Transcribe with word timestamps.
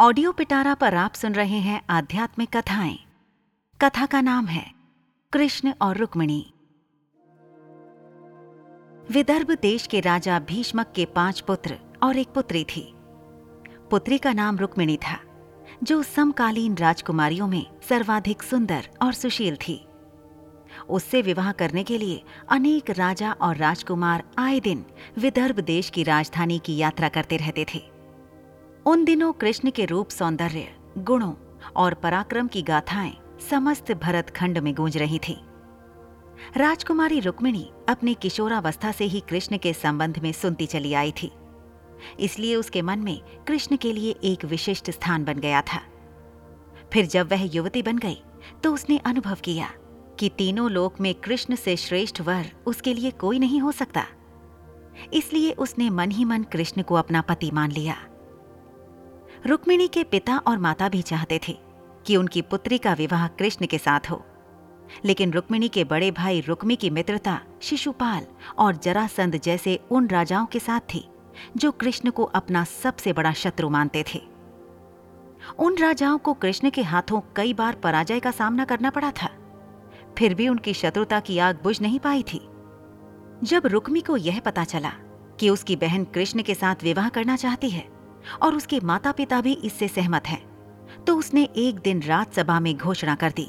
Audio 0.00 0.32
पिटारा 0.32 0.74
पर 0.74 0.94
आप 0.94 1.14
सुन 1.14 1.32
रहे 1.32 1.58
हैं 1.58 1.80
आध्यात्मिक 1.90 2.56
कथाएँ। 2.56 2.98
कथा 3.80 4.06
का 4.06 4.20
नाम 4.20 4.46
है, 4.46 4.74
कृष्ण 5.32 5.72
और 5.82 5.96
रुक्मिणी। 5.96 6.52
विदर्भ 9.10 9.50
देश 9.62 9.86
के 9.86 10.00
राजा 10.00 10.38
भीष्मक 10.38 10.92
के 10.96 11.04
पाँच 11.04 11.40
पुत्र 11.40 11.78
और 12.02 12.16
एक 12.16 12.28
पुत्री 12.28 12.64
थी। 12.64 12.94
पुत्री 13.90 14.18
का 14.18 14.32
नाम 14.32 14.58
रुक्मिणी 14.58 14.96
था, 14.96 15.18
जो 15.82 16.02
समकालीन 16.02 16.76
राजकुमारियों 16.76 17.48
में 17.48 17.66
सर्वाधिक 17.88 18.42
सुंदर 18.42 18.88
और 19.02 19.12
सुशील 19.12 19.56
थी। 19.56 19.86
उससे 20.88 21.22
विवाह 21.22 21.52
करने 21.52 21.84
के 21.84 21.98
लिए 21.98 22.24
अनेक 22.48 22.90
राजा 22.90 23.32
और 23.32 23.56
राजकुमार 23.56 24.24
आए 24.38 24.60
दिन 24.60 24.84
विदर्भ 25.18 25.60
देश 25.60 25.90
की 25.90 26.02
राजधानी 26.02 26.58
की 26.58 26.76
यात्रा 26.76 27.08
करते 27.08 27.36
रहते 27.36 27.66
थे। 27.74 27.97
उन 28.88 29.04
दिनों 29.04 29.32
कृष्ण 29.32 29.70
के 29.70 29.84
रूप 29.84 30.10
सौंदर्य, 30.10 30.68
गुणों 30.98 31.32
और 31.76 31.94
पराक्रम 31.94 32.46
की 32.48 32.62
गाथाएँ 32.62 33.12
समस्त 33.50 33.92
भरत 33.92 34.30
खंड 34.30 34.58
में 34.58 34.74
गूंज 34.74 34.96
रही 34.96 35.18
थी। 35.18 35.36
राजकुमारी 36.56 37.20
रुक्मिणी 37.20 37.68
अपनी 37.88 38.14
किशोरावस्था 38.14 38.92
से 38.92 39.04
ही 39.04 39.20
कृष्ण 39.20 39.58
के 39.58 39.72
संबंध 39.72 40.18
में 40.18 40.32
सुनती 40.32 40.66
चली 40.66 40.94
आई 40.94 41.12
थी। 41.12 41.30
इसलिए 42.20 42.54
उसके 42.56 42.82
मन 42.82 42.98
में 42.98 43.20
कृष्ण 43.48 43.76
के 43.76 43.92
लिए 43.92 44.14
एक 44.24 44.44
विशिष्ट 44.44 44.90
स्थान 44.90 45.24
बन 45.24 45.38
गया 45.38 45.60
था। 45.62 45.82
फिर 46.92 47.06
जब 47.06 47.30
वह 47.32 47.48
युवती 47.54 47.82
बन 47.82 47.98
गई 47.98 48.18
तो 48.64 48.74
उसने 48.74 48.98
अनुभव 48.98 49.36
किया 49.44 49.70
कि 50.20 50.28
तीनों 50.28 50.70
लोक 50.70 51.00
में 51.00 51.14
कृष्ण 51.14 51.54
से 51.54 51.76
श्रेष्ठ 51.76 52.20
वर 52.20 52.52
उसके 52.66 52.94
लिए 52.94 53.10
कोई 53.10 53.38
नहीं 53.38 53.60
हो 53.60 53.72
सकता। 53.72 54.06
इसलिए 55.12 55.52
उसने 55.52 55.90
मन 55.90 56.10
ही 56.10 56.24
मन 56.24 56.42
कृष्ण 56.42 56.82
को 56.82 56.94
अपना 56.94 57.20
पति 57.20 57.50
मान 57.50 57.72
लिया। 57.72 58.04
रुक्मिणी 59.46 59.88
के 59.88 60.04
पिता 60.04 60.38
और 60.38 60.58
माता 60.58 60.88
भी 60.88 61.02
चाहते 61.02 61.40
थे 61.48 61.58
कि 62.06 62.16
उनकी 62.16 62.42
पुत्री 62.42 62.78
का 62.78 62.92
विवाह 62.92 63.28
कृष्ण 63.28 63.66
के 63.66 63.78
साथ 63.78 64.00
हो। 64.10 64.24
लेकिन 65.04 65.32
रुक्मिणी 65.32 65.68
के 65.68 65.84
बड़े 65.84 66.10
भाई 66.10 66.40
रुक्मी 66.40 66.76
की 66.76 66.90
मित्रता, 66.90 67.40
शिशुपाल 67.60 68.26
और 68.58 68.76
जरासंध 68.76 69.40
जैसे 69.40 69.80
उन 69.90 70.08
राजाओं 70.08 70.46
के 70.46 70.58
साथ 70.58 70.80
थी, 70.80 71.08
जो 71.56 71.72
कृष्ण 71.72 72.10
को 72.10 72.24
अपना 72.24 72.64
सबसे 72.64 73.12
बड़ा 73.12 73.32
शत्रु 73.32 73.68
मानते 73.68 74.04
थे। 74.14 74.22
उन 75.58 75.78
राजाओं 75.78 76.18
को 76.18 76.34
कृष्ण 76.34 76.70
के 76.70 76.82
हाथों 76.82 77.20
कई 77.36 77.54
बार 77.54 77.74
पराजय 77.74 78.20
का 78.20 78.30
सामना 78.30 78.64
करना 78.64 78.90
पड़ा 78.90 79.12
था। 79.22 79.30
फिर 80.18 80.34
भी 80.34 80.48
उनकी 80.48 80.74
शत्रुता 80.74 81.20
की 81.20 81.38
आग 81.38 81.60
बुझ 81.62 81.80
नहीं 81.80 82.00
पाई 82.00 82.22
थी। 82.22 82.48
जब 83.44 83.62
रुक्मी 83.66 84.00
को 84.00 84.16
यह 84.16 84.40
पता 84.40 84.64
चला 84.64 84.92
कि 85.40 85.50
उसकी 85.50 85.76
बहन 85.76 86.04
कृष्ण 86.04 86.42
के 86.42 86.54
साथ 86.54 86.76
विवाह 86.82 87.08
करना 87.08 87.36
चाहती 87.36 87.70
है 87.70 87.97
और 88.42 88.54
उसके 88.54 88.80
माता 88.80 89.12
पिता 89.12 89.40
भी 89.40 89.52
इससे 89.54 89.88
सहमत 89.88 90.26
हैं। 90.26 90.42
तो 91.04 91.16
उसने 91.16 91.48
एक 91.56 91.78
दिन 91.78 92.02
रात 92.02 92.34
सभा 92.34 92.58
में 92.60 92.76
घोषणा 92.76 93.14
कर 93.14 93.30
दी 93.30 93.46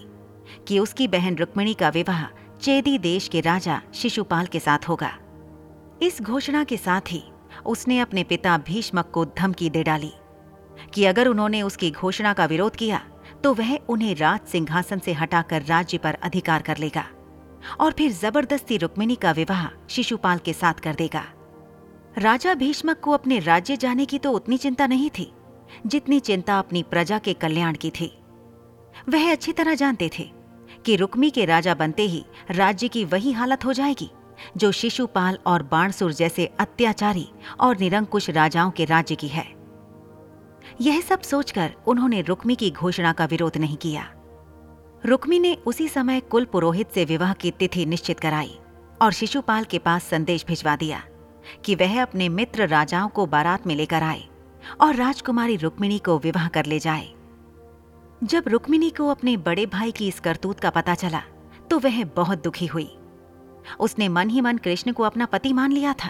कि 0.67 0.79
उसकी 0.79 1.07
बहन 1.07 1.35
रुक्मिणी 1.35 1.73
का 1.73 1.89
विवाह 1.89 2.23
चेदी 2.61 2.97
देश 2.99 3.27
के 3.27 3.41
राजा 3.41 3.81
शिशुपाल 3.93 4.45
के 4.45 4.59
साथ 4.59 4.87
होगा। 4.89 5.11
इस 6.01 6.21
घोषणा 6.21 6.63
के 6.63 6.77
साथ 6.77 7.11
ही 7.11 7.23
उसने 7.65 7.99
अपने 7.99 8.23
पिता 8.23 8.57
भीष्मक 8.57 9.09
को 9.13 9.25
धमकी 9.37 9.69
दे 9.69 9.83
डाली 9.83 10.11
कि 10.93 11.05
अगर 11.05 11.27
उन्होंने 11.27 11.61
उसकी 11.61 11.91
घोषणा 11.91 12.33
का 12.33 12.45
विरोध 12.45 12.75
किया 12.75 13.01
तो 13.43 13.53
वह 13.53 13.75
उन्हें 13.89 14.13
राज 14.15 14.39
सिंहासन 14.41 14.99
से 14.99 15.13
हटाकर 15.13 15.63
राज्य 15.63 15.97
पर 15.97 16.17
अधिकार 16.23 16.61
कर 16.61 16.77
लेगा 16.77 17.05
और 17.79 17.91
फिर 17.91 18.11
ज़बरदस्ती 18.11 18.77
रुक्मिणी 18.77 19.15
का 19.15 19.31
विवाह 19.31 19.67
शिशुपाल 19.89 20.37
के 20.37 20.53
साथ 20.53 20.73
कर 20.73 20.95
देगा। 20.95 21.23
राजा 22.19 22.53
भीष्मक 22.53 22.99
को 22.99 23.11
अपने 23.11 23.37
राज्य 23.39 23.75
जाने 23.77 24.05
की 24.05 24.17
तो 24.19 24.31
उतनी 24.31 24.57
चिंता 24.57 24.85
नहीं 24.87 25.09
थी, 25.09 25.31
जितनी 25.87 26.19
चिंता 26.19 26.57
अपनी 26.59 26.81
प्रजा 26.83 27.17
के 27.19 27.33
कल्याण 27.33 27.75
की 27.75 27.89
थी। 27.89 28.11
वह 29.09 29.31
अच्छी 29.31 29.51
तरह 29.51 29.75
जानते 29.75 30.09
थे 30.19 30.23
कि 30.85 30.95
रुक्मी 30.95 31.29
के 31.29 31.45
राजा 31.45 31.73
बनते 31.73 32.03
ही 32.03 32.23
राज्य 32.51 32.87
की 32.87 33.03
वही 33.05 33.31
हालत 33.31 33.65
हो 33.65 33.73
जाएगी, 33.73 34.09
जो 34.57 34.71
शिशुपाल 34.71 35.37
और 35.45 35.63
बाणसुर 35.63 36.13
जैसे 36.13 36.45
अत्याचारी 36.59 37.27
और 37.59 37.77
निरंकुश 37.77 38.29
राजाओं 38.29 38.71
के 38.71 38.85
राज्य 38.85 39.15
की 39.15 39.27
है। 39.27 39.45
यह 40.81 40.99
सब 41.01 41.21
सोचकर 41.21 41.73
उन्होंने 41.87 42.21
रुक्मी 42.21 42.55
की 42.55 42.71
घोषणा 42.71 43.13
का 43.13 43.25
विरोध 43.25 43.57
नहीं 43.57 43.77
किया। 43.77 44.07
रुक्मी 45.05 45.39
ने 45.39 45.55
उसी 45.65 45.87
समय 45.87 46.19
कुल 46.21 46.45
पुरोहित 46.45 46.91
से 46.91 47.05
विवाह 47.05 47.33
की 47.33 47.51
तिथि 47.51 47.85
निश्चित 47.85 48.19
कराई 48.19 48.57
और 49.01 49.11
शिशुपाल 49.11 49.63
के 49.63 49.79
पास 49.79 50.03
संदेश 50.03 50.45
भिजवा 50.47 50.75
दिया। 50.75 51.03
कि 51.65 51.75
वह 51.75 52.01
अपने 52.01 52.29
मित्र 52.29 52.67
राजाओं 52.67 53.09
को 53.09 53.25
बारात 53.25 53.67
में 53.67 53.75
लेकर 53.75 54.03
आए 54.03 54.23
और 54.81 54.95
राजकुमारी 54.95 55.55
रुक्मिणी 55.55 55.99
को 55.99 56.17
विवाह 56.19 56.47
कर 56.47 56.65
ले 56.65 56.79
जाए। 56.79 57.07
जब 58.23 58.43
रुक्मिणी 58.47 58.89
को 58.89 59.07
अपने 59.07 59.35
बड़े 59.37 59.65
भाई 59.65 59.91
की 59.91 60.07
इस 60.07 60.19
करतूत 60.19 60.59
का 60.59 60.69
पता 60.69 60.95
चला 60.95 61.21
तो 61.69 61.79
वह 61.79 62.03
बहुत 62.05 62.43
दुखी 62.43 62.65
हुई। 62.65 62.89
उसने 63.79 64.07
मन 64.07 64.29
ही 64.29 64.41
मन 64.41 64.57
कृष्ण 64.57 64.91
को 64.91 65.03
अपना 65.03 65.25
पति 65.25 65.53
मान 65.53 65.71
लिया 65.71 65.93
था 65.93 66.09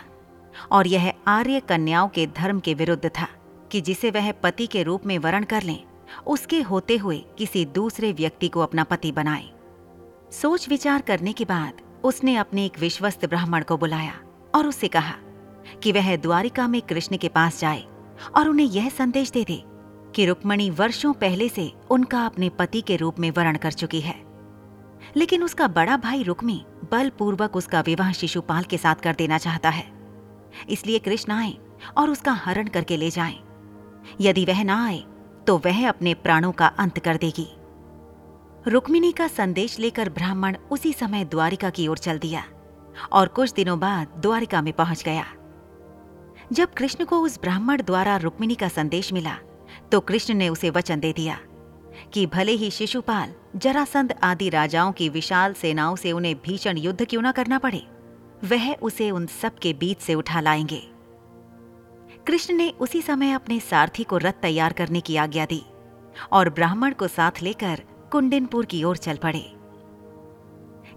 और 0.71 0.87
यह 0.87 1.13
आर्य 1.27 1.59
कन्याओं 1.59 2.07
के 2.07 2.25
धर्म 2.27 2.59
के 2.59 2.73
विरुद्ध 2.73 3.09
था 3.09 3.27
कि 3.71 3.81
जिसे 3.81 4.11
वह 4.11 4.31
पति 4.33 4.67
के 4.67 4.83
रूप 4.83 5.05
में 5.05 5.17
वर्ण 5.17 5.43
कर 5.43 5.63
लें, 5.63 5.83
उसके 6.27 6.61
होते 6.61 6.97
हुए 6.97 7.17
किसी 7.37 7.65
दूसरे 7.65 8.11
व्यक्ति 8.13 8.47
को 8.47 8.59
अपना 8.59 8.83
पति 8.83 9.11
बनाए। 9.11 9.49
सोच 10.31 10.67
विचार 10.69 11.01
करने 11.01 11.33
के 11.33 11.45
बाद 11.45 11.81
उसने 12.03 12.35
अपने 12.35 12.65
एक 12.65 12.79
विश्वस्त 12.79 13.25
ब्राह्मण 13.25 13.63
को 13.63 13.77
बुलाया 13.77 14.19
और 14.55 14.67
उससे 14.67 14.87
कहा 14.87 15.13
कि 15.83 15.91
वह 15.91 16.15
द्वारिका 16.15 16.67
में 16.67 16.81
कृष्ण 16.81 17.17
के 17.17 17.27
पास 17.27 17.59
जाए 17.59 17.83
और 18.35 18.49
उन्हें 18.49 18.67
यह 18.67 18.89
संदेश 18.89 19.31
दे 19.31 19.43
दे 19.43 19.63
कि 20.15 20.25
रुक्मणी 20.25 20.69
वर्षों 20.69 21.13
पहले 21.13 21.49
से 21.49 21.71
उनका 21.89 22.25
अपने 22.25 22.49
पति 22.49 22.81
के 22.81 22.95
रूप 22.95 23.19
में 23.19 23.29
वर्ण 23.31 23.57
कर 23.57 23.71
चुकी 23.71 24.01
है। 24.01 24.15
लेकिन 25.15 25.43
उसका 25.43 25.67
बड़ा 25.67 25.97
भाई 25.97 26.23
रुक्मी 26.23 26.63
बलपूर्वक 26.91 27.55
उसका 27.55 27.81
विवाह 27.81 28.11
शिशुपाल 28.11 28.63
के 28.63 28.77
साथ 28.77 28.95
कर 28.95 29.15
देना 29.15 29.37
चाहता 29.37 29.69
है। 29.69 29.85
इसलिए 30.69 30.99
कृष्ण 30.99 31.33
आए 31.33 31.53
और 31.97 32.09
उसका 32.09 32.31
हरण 32.31 32.67
करके 32.67 32.97
ले 32.97 33.09
जाए। 33.09 33.35
यदि 34.21 34.45
वह 34.45 34.63
ना 34.63 34.83
आए 34.85 35.03
तो 35.47 35.57
वह 35.57 35.87
अपने 35.89 36.13
प्राणों 36.13 36.51
का 36.51 36.67
अंत 36.67 36.99
कर 36.99 37.17
देगी। 37.17 37.47
रुक्मिणी 38.67 39.11
का 39.11 39.27
संदेश 39.27 39.79
लेकर 39.79 40.09
ब्राह्मण 40.09 40.57
उसी 40.71 40.93
समय 40.93 41.25
द्वारिका 41.25 41.69
की 41.69 41.87
ओर 41.87 41.97
चल 41.97 42.19
दिया 42.19 42.43
और 43.11 43.27
कुछ 43.27 43.53
दिनों 43.53 43.79
बाद 43.79 44.07
द्वारिका 44.19 44.61
में 44.61 44.73
पहुँच 44.73 45.03
गया। 45.03 45.25
जब 46.53 46.73
कृष्ण 46.73 47.05
को 47.05 47.19
उस 47.21 47.39
ब्राह्मण 47.41 47.81
द्वारा 47.81 48.15
रुक्मिणी 48.17 48.55
का 48.55 48.67
संदेश 48.67 49.11
मिला 49.13 49.37
तो 49.91 49.99
कृष्ण 49.99 50.33
ने 50.33 50.49
उसे 50.49 50.69
वचन 50.69 50.99
दे 50.99 51.11
दिया 51.13 51.39
कि 52.13 52.25
भले 52.25 52.51
ही 52.51 52.69
शिशुपाल, 52.71 53.33
जरासंध 53.55 54.13
आदि 54.23 54.49
राजाओं 54.49 54.91
की 54.91 55.09
विशाल 55.09 55.53
सेनाओं 55.53 55.95
से 55.95 56.11
उन्हें 56.11 56.35
भीषण 56.35 56.77
युद्ध 56.77 57.05
क्यों 57.05 57.21
न 57.21 57.31
करना 57.31 57.57
पड़े, 57.59 57.81
वह 58.43 58.73
उसे 58.73 59.09
उन 59.11 59.25
सब 59.41 59.57
के 59.59 59.73
बीच 59.73 59.99
से 59.99 60.15
उठा 60.15 60.41
लाएँगे। 60.41 60.81
कृष्ण 62.27 62.53
ने 62.53 62.69
उसी 62.79 63.01
समय 63.01 63.31
अपने 63.31 63.59
सारथी 63.59 64.03
को 64.03 64.17
रथ 64.17 64.41
तैयार 64.41 64.73
करने 64.73 65.01
की 65.01 65.15
आज्ञा 65.15 65.45
दी 65.45 65.63
और 66.31 66.49
ब्राह्मण 66.49 66.93
को 66.93 67.07
साथ 67.07 67.41
लेकर 67.41 67.81
कुंडिनपुर 68.11 68.65
की 68.65 68.83
ओर 68.83 68.97
चल 68.97 69.17
पड़े। 69.17 69.45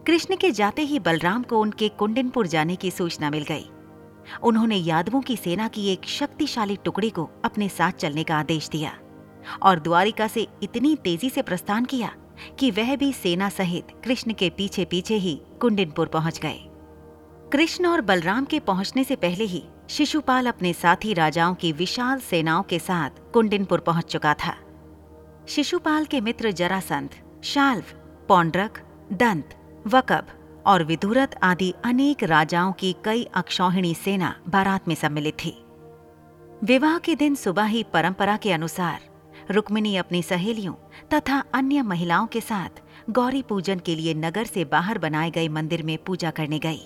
कृष्ण 0.07 0.37
के 0.37 0.51
जाते 0.51 0.83
ही 0.83 0.99
बलराम 0.99 1.43
को 1.43 1.61
उनके 1.61 1.89
कुंडिनपुर 1.89 2.47
जाने 2.47 2.77
की 2.77 2.91
सूचना 2.91 3.31
मिल 3.31 3.43
गई। 3.43 3.67
उन्होंने 4.43 4.77
यादवों 4.77 5.21
की 5.21 5.37
सेना 5.37 5.69
की 5.69 5.87
एक 5.89 6.05
शक्तिशाली 6.09 6.77
टुकड़ी 6.77 7.11
को 7.11 7.29
अपने 7.45 7.69
साथ 7.69 7.93
चलने 7.93 8.25
का 8.25 8.37
आदेश 8.37 8.69
दिया 8.69 8.93
और 9.63 9.81
द्वारिका 9.81 10.27
से 10.27 10.47
इतनी 10.63 10.95
तेज़ी 10.97 11.31
से 11.31 11.43
प्रस्थान 11.43 11.85
किया 11.85 12.13
कि 12.59 12.71
वह 12.71 12.97
भी 12.97 13.13
सेना 13.13 13.49
सहित 13.49 13.89
कृष्ण 14.05 14.33
के 14.33 14.51
पीछे 14.51 14.85
पीछे 14.85 15.15
ही 15.15 15.41
कुंडिनपुर 15.61 16.09
पहुँच 16.09 16.39
गए। 16.39 16.59
कृष्ण 17.53 17.87
और 17.87 18.01
बलराम 18.01 18.45
के 18.45 18.61
पहुँचने 18.61 19.05
से 19.05 19.17
पहले 19.17 19.45
ही 19.45 19.63
शिशुपाल 19.91 20.47
अपने 20.47 20.73
साथी 20.73 21.13
राजाओं 21.15 21.55
की 21.55 21.73
विशाल 21.73 22.21
सेनाओं 22.21 22.63
के 22.63 22.79
साथ 22.79 23.11
कुंडिनपुर 23.33 23.81
पहुँच 23.81 24.05
चुका 24.05 24.35
था। 24.35 24.55
शिशुपाल 25.49 26.05
के 26.05 26.21
मित्र 26.21 26.51
जरासंध, 26.51 27.11
शाल्व, 27.45 27.85
पौंड्रक, 28.29 28.79
दंत, 29.13 29.55
वकब 29.87 30.27
और 30.67 30.85
विदुरत 30.85 31.35
आदि 31.43 31.73
अनेक 31.85 32.23
राजाओं 32.25 32.73
की 32.73 32.95
कई 33.05 33.25
अक्षौहिणी 33.35 33.95
सेना 33.95 34.35
बारात 34.49 34.89
में 34.89 34.95
सम्मिलित 34.95 35.35
थी। 35.35 35.57
विवाह 36.65 36.99
के 36.99 37.15
दिन 37.15 37.35
सुबह 37.35 37.65
ही 37.65 37.83
परंपरा 37.93 38.37
के 38.37 38.53
अनुसार 38.53 39.11
रुक्मिणी 39.51 39.97
अपनी 39.97 40.23
सहेलियों 40.23 40.75
तथा 41.15 41.43
अन्य 41.55 41.83
महिलाओं 41.83 42.27
के 42.27 42.41
साथ 42.41 42.81
गौरी 43.11 43.43
पूजन 43.43 43.79
के 43.79 43.95
लिए 43.97 44.15
नगर 44.17 44.45
से 44.45 44.65
बाहर 44.65 44.99
बनाए 44.99 45.31
गए 45.31 45.49
मंदिर 45.49 45.83
में 45.83 45.97
पूजा 45.99 46.31
करने 46.31 46.59
गई। 46.59 46.81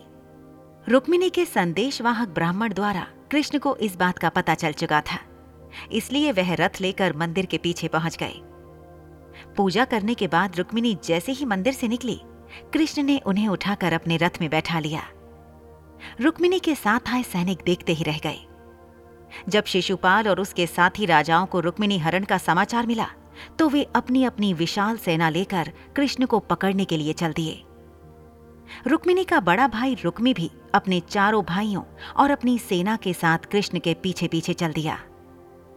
रुक्मिणी 0.87 1.31
के 1.31 1.45
संदेशवाहक 1.45 2.29
ब्राह्मण 2.29 2.73
द्वारा 2.73 3.07
कृष्ण 3.31 3.59
को 3.59 3.77
इस 3.77 3.97
बात 3.97 4.19
का 4.19 4.29
पता 4.29 4.55
चल 4.55 4.73
चुका 4.73 5.01
था, 5.03 5.19
इसलिए 5.93 6.33
वह 6.33 6.55
रथ 6.55 6.81
लेकर 6.81 7.17
मंदिर 7.17 7.47
के 7.47 7.59
पीछे 7.59 7.89
पहुँच 7.89 8.17
गए। 8.17 8.35
पूजा 9.57 9.85
करने 9.85 10.15
के 10.15 10.27
बाद 10.29 10.57
रुक्मिणी 10.57 10.97
जैसे 11.05 11.33
ही 11.33 11.45
मंदिर 11.45 11.73
से 11.73 11.89
निकली, 11.89 12.21
कृष्ण 12.73 13.03
ने 13.03 13.21
उन्हें 13.27 13.49
उठाकर 13.49 13.93
अपने 13.93 14.17
रथ 14.17 14.41
में 14.41 14.49
बैठा 14.51 14.79
लिया। 14.79 15.03
रुक्मिणी 16.21 16.59
के 16.59 16.75
साथ 16.75 17.09
आए 17.09 17.23
सैनिक 17.23 17.63
देखते 17.67 17.93
ही 17.93 18.05
रह 18.05 18.19
गए। 18.19 18.39
जब 19.49 19.65
शिशुपाल 19.65 20.29
और 20.29 20.41
उसके 20.41 20.67
साथी 20.67 21.07
राजाओं 21.07 21.47
को 21.47 21.61
रुक्मिणी 21.61 21.99
हरण 21.99 22.25
का 22.25 22.39
समाचार 22.39 22.87
मिला 22.87 23.07
तो 23.59 23.69
वे 23.69 23.83
अपनी 23.97 24.25
अपनी 24.25 24.53
विशाल 24.55 24.97
सेना 24.97 25.29
लेकर 25.29 25.71
कृष्ण 25.97 26.27
को 26.27 26.39
पकड़ने 26.41 26.85
के 26.85 26.97
लिए 26.97 27.13
चल 27.13 27.33
दिए। 27.33 27.63
रुक्मिणी 28.87 29.25
का 29.25 29.41
बड़ा 29.41 29.67
भाई 29.69 29.95
रुक्मी 29.95 30.33
भी 30.35 30.51
अपने 30.75 31.01
चारों 31.01 31.43
भाइयों 31.45 31.83
और 32.17 32.31
अपनी 32.31 32.59
सेना 32.59 32.97
के 32.97 33.13
साथ 33.13 33.51
कृष्ण 33.53 33.79
के 33.79 33.95
पीछे 33.95 34.29
पीछे 34.29 34.53
चल 34.55 34.73
दिया। 34.73 34.99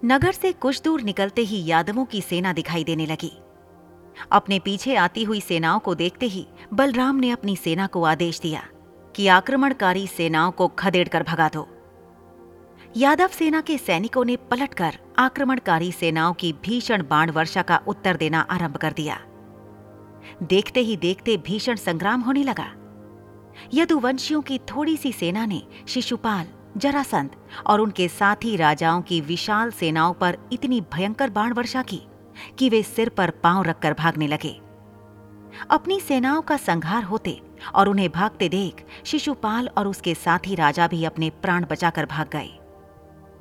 नगर 0.06 0.31
से 0.31 0.52
कुछ 0.54 0.81
दूर 0.81 1.02
निकलते 1.02 1.42
ही 1.42 1.64
यादवों 1.66 2.06
की 2.06 2.22
सेना 2.22 2.54
दिखाई 2.54 2.84
देने 2.84 3.06
लगी। 3.06 3.31
अपने 4.31 4.60
पीछे 4.60 4.95
आती 4.95 5.24
हुई 5.24 5.42
सेनाओं 5.42 5.80
को 5.80 5.95
देखते 5.95 6.25
ही 6.25 6.48
बलराम 6.74 7.16
ने 7.16 7.31
अपनी 7.31 7.56
सेना 7.56 7.88
को 7.88 8.04
आदेश 8.04 8.39
दिया 8.39 8.63
कि 9.16 9.27
आक्रमणकारी 9.27 10.07
सेनाओं 10.07 10.51
को 10.51 10.68
खदेड़ 10.68 11.07
कर 11.07 11.24
भगा 11.24 11.50
दो। 11.50 11.68
यादव 12.98 13.27
सेना 13.27 13.62
के 13.62 13.77
सैनिकों 13.77 14.25
ने 14.25 14.36
पलटकर 14.36 14.98
आक्रमणकारी 15.19 15.92
सेनाओं 15.92 16.33
की 16.33 16.54
भीषण 16.54 17.04
बाण 17.10 17.31
वर्षा 17.31 17.62
का 17.62 17.81
उत्तर 17.88 18.18
देना 18.18 18.39
आरंभ 18.42 18.77
कर 18.77 18.92
दिया। 18.92 19.19
देखते 20.44 20.80
ही 20.80 20.98
देखते 20.98 21.38
भीषण 21.38 21.75
संग्राम 21.75 22.21
होने 22.21 22.44
लगा। 22.44 22.71
यदुवंशियों 23.74 24.42
की 24.42 24.57
थोड़ी 24.57 24.98
सी 24.98 25.12
सेना 25.12 25.45
ने 25.45 25.62
शिशुपाल, 25.88 26.48
जरासंध 26.77 27.30
और 27.68 27.81
उनके 27.81 28.07
साथी 28.07 28.56
राजाओं 28.56 29.01
की 29.01 29.21
विशाल 29.21 29.71
सेनाओं 29.71 30.13
पर 30.13 30.38
इतनी 30.54 30.81
भयंकर 30.81 31.30
बाण 31.30 31.54
वर्षा 31.54 31.81
की 31.81 32.01
कि 32.58 32.70
वे 32.70 32.82
सिर 32.84 33.10
पर 33.10 33.30
पाँव 33.44 33.64
रखकर 33.64 33.94
भागने 33.94 34.28
लगे। 34.28 34.60
अपनी 35.70 36.00
सेनाओं 36.00 36.42
का 36.42 36.58
संहार 36.58 37.04
होते 37.04 37.40
और 37.76 37.90
उन्हें 37.90 38.10
भागते 38.12 38.50
देख 38.50 38.86
शिशुपाल 39.06 39.70
और 39.78 39.88
उसके 39.88 40.14
साथी 40.16 40.56
राजा 40.56 40.88
भी 40.88 41.04
अपने 41.06 41.30
प्राण 41.42 41.66
बचाकर 41.66 42.06
भाग 42.06 42.30
गए। 42.34 42.50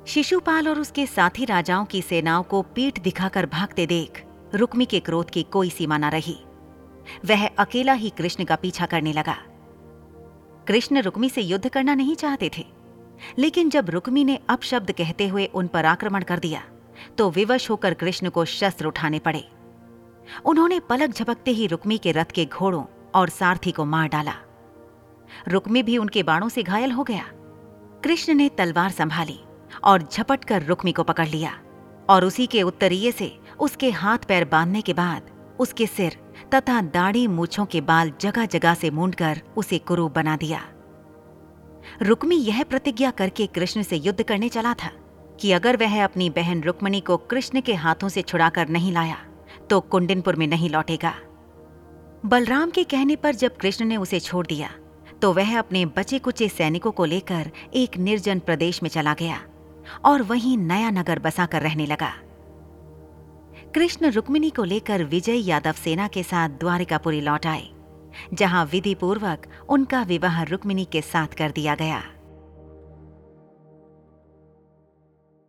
शिशुपाल 0.07 0.67
और 0.67 0.79
उसके 0.79 1.05
साथी 1.05 1.45
राजाओं 1.45 1.85
की 1.85 2.01
सेनाओं 2.01 2.43
को 2.43 2.61
पीठ 2.75 2.99
दिखाकर 2.99 3.45
भागते 3.45 3.85
देख 3.85 4.23
रुक्मी 4.53 4.85
के 4.85 4.99
क्रोध 4.99 5.29
की 5.29 5.43
कोई 5.43 5.69
सीमा 5.69 5.97
न 5.97 6.09
रही। 6.09 6.37
वह 7.25 7.47
अकेला 7.47 7.93
ही 7.93 8.09
कृष्ण 8.09 8.43
का 8.43 8.55
पीछा 8.55 8.85
करने 8.85 9.13
लगा। 9.13 9.37
कृष्ण 10.67 11.01
रुक्मी 11.01 11.29
से 11.29 11.41
युद्ध 11.41 11.69
करना 11.69 11.93
नहीं 11.95 12.15
चाहते 12.15 12.49
थे, 12.57 12.65
लेकिन 13.37 13.69
जब 13.69 13.89
रुक्मी 13.89 14.23
ने 14.23 14.39
अपशब्द 14.49 14.91
कहते 14.91 15.27
हुए 15.27 15.45
उन 15.45 15.67
पर 15.67 15.85
आक्रमण 15.85 16.23
कर 16.23 16.39
दिया 16.39 16.63
तो 17.17 17.29
विवश 17.29 17.69
होकर 17.69 17.93
कृष्ण 17.93 18.29
को 18.29 18.45
शस्त्र 18.45 18.85
उठाने 18.85 19.19
पड़े। 19.19 19.43
उन्होंने 20.45 20.79
पलक 20.79 21.09
झपकते 21.09 21.51
ही 21.51 21.67
रुक्मी 21.67 21.97
के 21.97 22.11
रथ 22.11 22.31
के 22.31 22.45
घोड़ों 22.45 22.83
और 23.15 23.29
सारथी 23.29 23.71
को 23.71 23.85
मार 23.85 24.07
डाला। 24.07 24.33
रुक्मी 25.47 25.83
भी 25.83 25.97
उनके 25.97 26.23
बाणों 26.23 26.49
से 26.49 26.63
घायल 26.63 26.91
हो 26.91 27.03
गया। 27.03 27.25
कृष्ण 28.03 28.33
ने 28.33 28.49
तलवार 28.49 28.91
संभाली 28.91 29.39
और 29.83 30.03
झपट 30.03 30.43
कर 30.43 30.63
रुक्मी 30.63 30.91
को 30.91 31.03
पकड़ 31.03 31.27
लिया 31.27 31.51
और 32.09 32.25
उसी 32.25 32.47
के 32.47 32.61
उत्तरीय 32.63 33.11
से 33.11 33.31
उसके 33.59 33.89
हाथ 33.91 34.17
पैर 34.17 34.45
बांधने 34.45 34.81
के 34.81 34.93
बाद 34.93 35.29
उसके 35.59 35.85
सिर 35.87 36.17
तथा 36.53 36.81
दाढ़ी 36.81 37.27
मूछों 37.27 37.65
के 37.65 37.81
बाल 37.81 38.11
जगह 38.21 38.45
जगह 38.45 38.73
से 38.73 38.89
मूंडकर 38.89 39.41
उसे 39.57 39.77
कुरूप 39.77 40.11
बना 40.11 40.35
दिया। 40.37 40.61
रुक्मी 42.01 42.35
यह 42.35 42.63
प्रतिज्ञा 42.63 43.11
करके 43.11 43.47
कृष्ण 43.47 43.81
से 43.81 43.97
युद्ध 43.97 44.23
करने 44.23 44.49
चला 44.49 44.73
था। 44.73 44.91
कि 45.39 45.51
अगर 45.51 45.77
वह 45.77 46.03
अपनी 46.03 46.29
बहन 46.29 46.61
रुक्मणी 46.63 46.99
को 47.01 47.17
कृष्ण 47.29 47.61
के 47.61 47.73
हाथों 47.75 48.09
से 48.09 48.21
छुड़ाकर 48.21 48.69
नहीं 48.69 48.91
लाया 48.91 49.17
तो 49.69 49.79
कुंडिनपुर 49.81 50.35
में 50.35 50.47
नहीं 50.47 50.69
लौटेगा। 50.69 51.13
बलराम 52.25 52.71
के 52.71 52.83
कहने 52.83 53.15
पर 53.15 53.35
जब 53.35 53.57
कृष्ण 53.57 53.85
ने 53.85 53.97
उसे 53.97 54.19
छोड़ 54.19 54.45
दिया 54.47 54.69
तो 55.21 55.31
वह 55.33 55.57
अपने 55.59 55.85
बचे 55.87 56.19
कुचे 56.19 56.47
सैनिकों 56.49 56.91
को 56.91 57.05
लेकर 57.05 57.51
एक 57.73 57.97
निर्जन 57.97 58.39
प्रदेश 58.39 58.81
में 58.83 58.89
चला 58.89 59.13
गया 59.13 59.39
और 60.05 60.21
वहीं 60.23 60.57
नया 60.57 60.89
नगर 60.91 61.19
बसाकर 61.19 61.61
रहने 61.61 61.85
लगा। 61.85 62.11
कृष्ण 63.75 64.11
रुक्मिणी 64.11 64.49
को 64.49 64.63
लेकर 64.63 65.03
विजय 65.05 65.37
यादव 65.39 65.73
सेना 65.73 66.07
के 66.07 66.23
साथ 66.23 66.49
द्वारिकापुरी 66.59 67.21
लौट 67.21 67.45
आए, 67.45 67.67
जहाँ 68.33 68.65
विधि 68.65 68.93
पूर्वक 68.95 69.45
उनका 69.69 70.01
विवाह 70.03 70.41
रुक्मिणी 70.43 70.85
के 70.85 71.01
साथ 71.03 71.35
कर 71.37 71.51
दिया 71.51 71.75
गया। 71.75 72.01